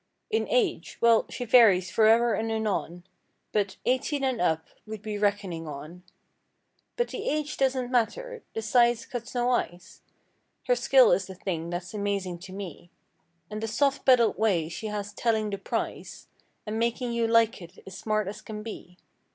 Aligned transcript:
In 0.31 0.47
age—well 0.49 1.27
she 1.29 1.45
varies 1.45 1.91
fore'er 1.91 2.33
and 2.33 2.51
anon— 2.51 3.03
But, 3.51 3.77
"Eighteen 3.85 4.23
and 4.23 4.41
up" 4.41 4.67
we'd 4.87 5.03
be 5.03 5.15
reckoning 5.19 5.67
on. 5.67 6.01
But 6.95 7.09
the 7.09 7.29
age 7.29 7.55
doesn't 7.55 7.91
matter—the 7.91 8.61
size 8.63 9.05
cuts 9.05 9.35
no 9.35 9.51
ice; 9.51 10.01
Her 10.65 10.75
skill 10.75 11.11
is 11.11 11.27
the 11.27 11.35
thing 11.35 11.69
that's 11.69 11.93
amazing 11.93 12.39
to 12.39 12.51
me; 12.51 12.89
And 13.51 13.61
the 13.61 13.67
soft 13.67 14.03
pedaled 14.03 14.39
way 14.39 14.69
she 14.69 14.87
has 14.87 15.13
telling 15.13 15.51
the 15.51 15.59
price 15.59 16.25
And 16.65 16.79
making 16.79 17.11
you 17.13 17.27
like 17.27 17.61
it, 17.61 17.77
is 17.85 17.95
smart 17.95 18.27
as 18.27 18.41
can 18.41 18.63
be. 18.63 18.97